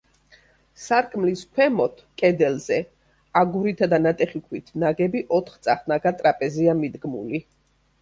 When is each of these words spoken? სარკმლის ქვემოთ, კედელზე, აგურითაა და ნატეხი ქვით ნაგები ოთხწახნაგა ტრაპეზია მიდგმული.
სარკმლის 0.83 1.43
ქვემოთ, 1.57 2.01
კედელზე, 2.23 2.81
აგურითაა 3.43 3.93
და 3.95 4.03
ნატეხი 4.09 4.45
ქვით 4.49 4.75
ნაგები 4.87 5.25
ოთხწახნაგა 5.41 6.19
ტრაპეზია 6.25 6.79
მიდგმული. 6.85 7.49